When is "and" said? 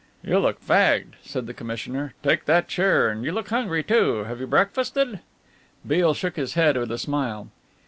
3.09-3.23